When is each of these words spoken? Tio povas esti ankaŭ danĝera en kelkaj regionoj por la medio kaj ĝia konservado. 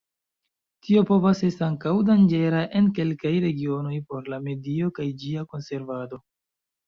Tio 0.85 1.01
povas 1.09 1.41
esti 1.47 1.61
ankaŭ 1.65 1.91
danĝera 2.07 2.63
en 2.79 2.87
kelkaj 2.99 3.33
regionoj 3.45 3.99
por 4.13 4.31
la 4.35 4.41
medio 4.49 4.89
kaj 5.01 5.05
ĝia 5.25 5.45
konservado. 5.55 6.21